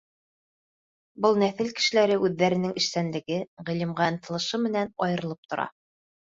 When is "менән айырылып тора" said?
4.67-5.71